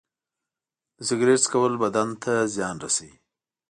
[0.97, 2.09] د سګرټ څکول بدن
[2.55, 3.15] زیان رسوي.